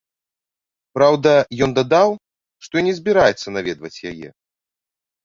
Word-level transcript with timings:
Праўда, 0.97 1.33
ён 1.65 1.75
дадаў, 1.79 2.09
што 2.69 2.73
і 2.81 2.83
не 2.87 2.93
збіраецца 3.01 3.47
наведваць 3.59 4.03
яе. 4.15 4.29